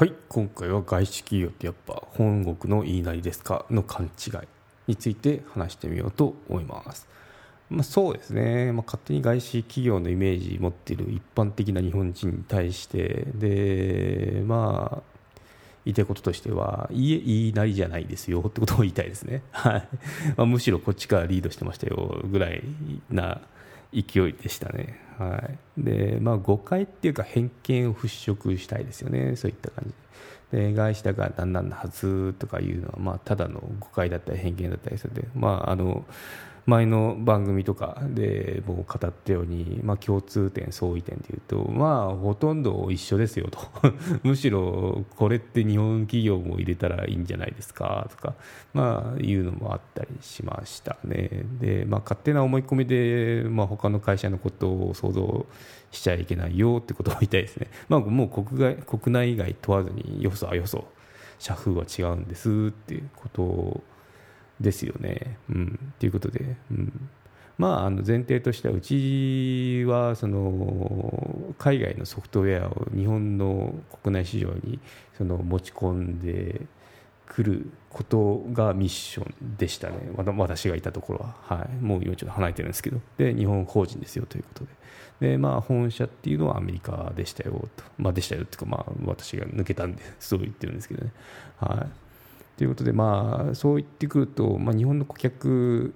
[0.00, 3.66] はい今回は外資企業ってやっぱ本国の言いなりですか？
[3.68, 4.32] の勘違い
[4.86, 7.06] について話してみようと思います。
[7.68, 15.20] まあ、そうですね、まあ、勝手に外資企業のイメージ持っている一般的な日本人に対してで、まあ、
[15.84, 19.88] 言いたいこととしてはいい言いなりじゃないですよってことを言いたいですね、 はい。
[20.34, 22.62] まあ、むしろこっちからリードしてましたよぐらい
[23.10, 23.42] な
[23.92, 25.38] 勢いでしたね、は
[25.78, 25.82] い。
[25.84, 29.94] でまあ、誤解っていうか偏見を払拭したいですよね、そういった感じ。
[30.56, 36.04] で外資だからだんだんのはずとかいうのは、まあ、ただの誤解だったり偏見だったりするので、まあ、あの
[36.66, 43.58] 前の番組とかでも語ったように、まあ、共通点、相違点でいうと、まあ、ほとんど一緒ですよと。
[44.22, 48.34] むしろこれって日本企業も入れたらいいんじゃないですかとか、
[48.74, 51.44] まあ、いうのもあったりしましたね。
[51.60, 55.46] で、まあ、勝手な思い込みで、まあ、他の会社のことを想像
[55.90, 60.86] しちゃいけないよってことを言いたいですね、まあ、もう国外国内以外問わずによそはよそ
[61.38, 63.82] 社風は違うんですっていうことを
[64.60, 65.38] ですよね。
[65.48, 67.10] うん、ということで、うん、
[67.58, 74.78] まあ、あの前提としてはうちはその海外のソフトウェアを日本の国内市場に
[75.16, 76.62] その持ち込んで
[77.26, 84.64] くることがミッションでしたね、私がいたところは、はい、もう今ちょっと離れてるんですけど、で日本法人ですよということ
[85.20, 91.12] で、でまあ、本社っていうのはアメリカでしたよと、まあ、でしたよっていうか、まあ、私が抜けたんで、そう言ってるんですけどね。
[91.58, 92.09] はい。
[92.60, 95.94] ということで、まあ、そう言ってくると、まあ、日本の顧客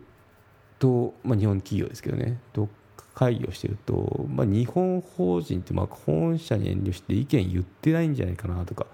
[0.79, 2.71] と、まあ、日本企業ですけどね、と
[3.15, 8.87] 会議をしてると、まあ、日本法人ってまあ本社に遠慮して意見言ってないんじゃないかなとか、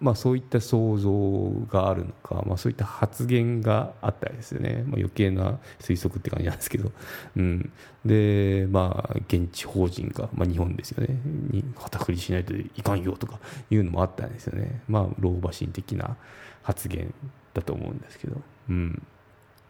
[0.00, 6.90] まあ、そういった想像があるのか、まあ、そういった発言があったりですよね、まあ、余計な推測って感じなんですけど、
[7.36, 7.72] うん、
[8.04, 13.40] で、まあ、現地法人が、まあ、日本ですよね、に旗振りしないといかんよとか
[13.70, 16.16] いうのもあったんですよね、まあ、老婆心的な。
[16.64, 17.14] 発言
[17.52, 18.40] だと思うんですけど、
[18.70, 19.02] うん、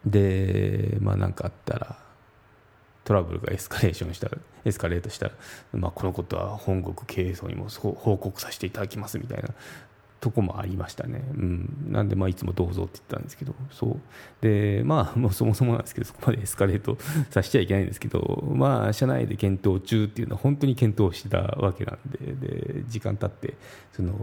[0.05, 1.97] で、まあ、何かあったら
[3.05, 4.29] トラブルがエスカレーションした
[4.65, 5.31] エスカレートしたら、
[5.73, 9.49] まあ、このことは本国経営層にも報告させていただきますみたいな
[10.19, 13.53] とこもありましたね、うん、なんでまあいつもどうぞって言ったんですけど。
[13.71, 13.99] そう。
[14.41, 16.97] でまあ もうそもそもなんですけどそこまでエスカレート
[17.29, 23.55] させちゃいけないんですけどまあ社内で検討中っていうのは本当に検討してたわけなんでで時間経って
[23.91, 24.13] その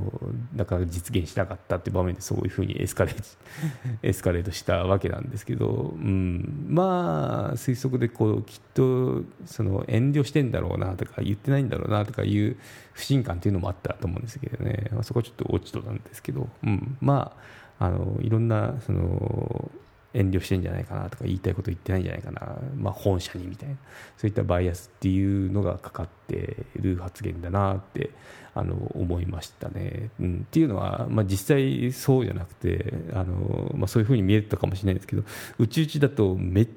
[0.54, 3.22] なかなか実現しなかったっていう場面でそういうふうにエスカレート
[4.02, 12.56] エスカレートしたわけなんですけど、うん、まあ推測でこうきっとその遠慮してんだろうなとか言ってないんだろうなとかいう
[12.92, 17.36] 不信感っていうのもあったと思うんですけどね、まあ、そこはちょっと落ち度なんですけど、うん、ま
[17.78, 19.70] ああのいろんなその
[20.14, 23.76] 遠慮してんじゃないかなとか言いたいこと言ってないんじゃないかな、まあ、本社にみたいな。
[24.16, 28.10] そういったバイアスっていうのがかかってる発言だなって
[28.54, 30.10] あの思いましたね。
[30.20, 35.22] うん、っていうのは、まあ、実際そうじゃなくてあの、まあ、そういうふうに見えたかもしれないですけど
[35.58, 36.69] うちうちだとめっ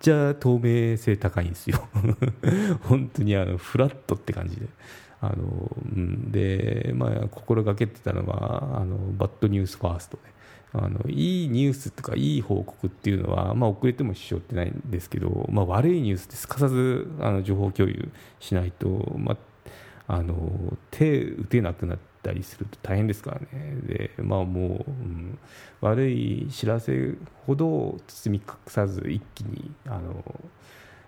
[0.00, 1.88] ちゃ透明性高いんですよ。
[2.84, 4.66] 本当にあのフラットって感じで。
[5.26, 10.22] あのうん、で、まあ、心がけてたのはあのバッドニュースファーストで、
[10.74, 18.08] あのいいニュースとかいい報告っていうのは、まあ、遅れても支障ってないんですけど、まあ、悪いニュースってすかさずあの情報共有
[18.40, 19.36] しないと、ま
[20.08, 23.76] あ、あの手打てなくなったりすると大変ですからね。
[23.82, 25.38] で、まあ、もう、うん、
[25.80, 27.14] 悪い知らせ
[27.46, 30.24] ほど包み隠さず一気にあの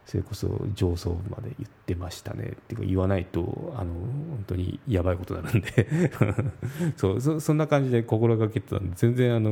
[0.06, 2.44] それこそ上層部まで言ってましたね。
[2.44, 6.10] っていうか言わないとあの本当にやばいことになるんで。
[6.96, 9.50] そうそそんな感じで心がけてたんで全然あの、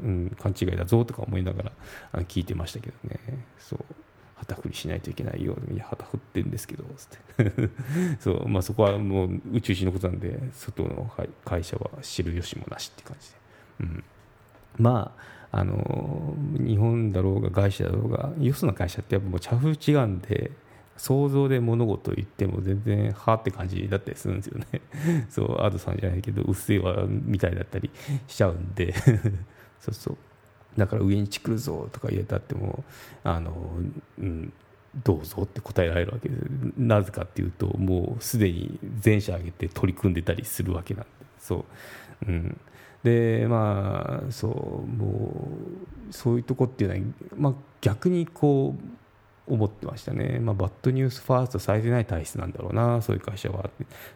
[0.00, 1.72] うん、勘違いだぞとか思いながら
[2.12, 3.20] あ聞いてましたけどね。
[3.58, 3.80] そう。
[4.36, 7.08] 旗振りしないといけないよいや旗振ってるんですけどつっ
[7.46, 7.70] て。
[8.20, 11.10] そう、まあ、そこはもう宇宙人のことなんで外の
[11.44, 13.36] 会社は知る由もなしって感じで、
[13.80, 14.04] うん、
[14.78, 20.50] まああの日本だろうが外資だろうがよその会社ってやっぱもう茶風違うんで
[20.96, 24.80] 想像で物事を言っても全然はって感じだったりするんですよね。
[25.28, 27.90] そうアドさんじゃないけどうっせえわみたいだったり
[28.26, 28.94] しちゃうんで。
[29.80, 30.16] そうそう。
[30.78, 32.84] だから上にチクるぞとか言えたっても
[33.22, 33.52] あの、
[34.18, 34.52] うん、
[35.04, 36.40] どうぞって答えられるわけです。
[36.78, 41.23] なぜかっていうともうすでに全社挙げて取り組んでたりするわけなんで。
[41.44, 41.64] そう、
[42.26, 42.60] うん、
[43.02, 44.50] でまあそう
[44.86, 45.48] も
[46.10, 47.02] うそういうとこっていうのは、
[47.36, 47.52] まあ、
[47.82, 48.74] 逆にこ
[49.48, 53.68] う思ってましたね、まあ、バッドニュースファーストされてない体質なんだろうなそういう会社は。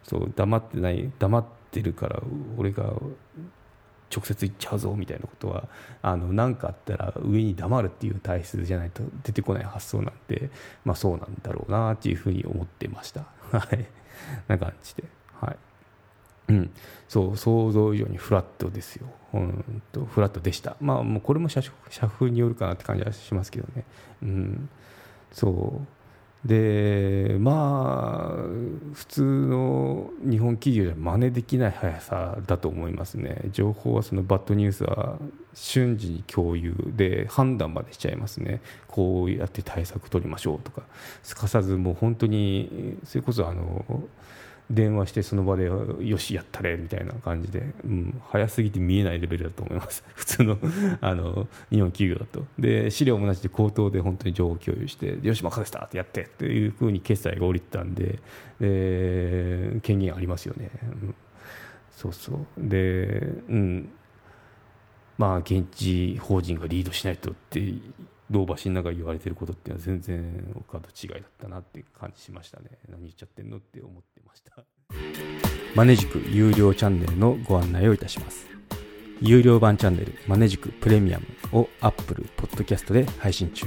[0.02, 2.22] そう黙ってない黙ってるから
[2.56, 2.84] 俺が
[4.10, 5.68] 直接言っちゃうぞみたいなことは
[6.00, 10.48] あの何かあったら上に黙るっていう体質じゃないと出てこない発想なんで、
[10.86, 13.26] まあ、そうなんだろうなっていうふうに思ってました。
[13.52, 13.86] はい、
[14.46, 15.04] な感じで、
[15.40, 15.67] はい。
[16.48, 16.70] うん、
[17.08, 21.72] そう想像以上にフラットですよ、うんとフラットでした、まあ、もうこれも社社
[22.08, 23.84] 風によるかなって感じはしますけどね。
[24.22, 24.68] うん、
[25.32, 25.98] そう。
[26.44, 28.36] でまあ
[28.94, 33.42] 普通の日本企業では真似できない速さだと思いますね。
[33.50, 35.18] 情報はそのバッドニュースは
[35.54, 38.60] 瞬時に共有で判断までしちゃいますね。
[38.86, 40.82] こうやって対策取りましょうとか。
[41.24, 43.84] すかさずもう本当にそれこそあの
[44.70, 50.04] 電話してその場でよしやったれみたいな感じで、うん、早すぎて見えないレベルだと思います。
[50.14, 50.58] 普通の
[51.00, 52.44] あの日本企業だと。
[52.58, 58.18] で資料も同じで口頭で本当に情報共有してよし任せたってやってっていうふうに決済が降りてたんで
[58.60, 60.70] で権限ありますよね、
[61.02, 61.14] うん、
[61.90, 62.46] そうそう。
[62.58, 63.88] でうん。
[65.16, 67.74] まあ現地法人がリードしないとって
[68.30, 72.70] 老婆ながら言われてることっていうのは全然他と違いだったなって感じしましたね。
[72.88, 74.64] 何言っちゃってんのって思ってました。
[75.74, 78.46] マネジク有料チャンネルのご案内をいたします。
[79.20, 81.26] 有料版チャンネルマネジクプレミアム
[81.58, 83.66] を Apple Podcast で配信中。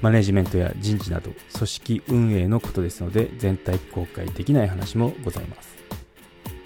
[0.00, 5.76] マネジメントや人事など組織運営のことですので全体公開できない話もございます。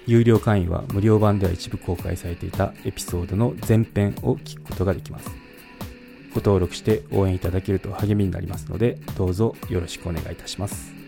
[0.05, 5.42] 有料会員は無料版では一部公開されていたエピソードの前編を聞くことができます。
[6.33, 11.02] ご登録して応援いただけると励みになりますのでどうぞよろしくお願いいたします。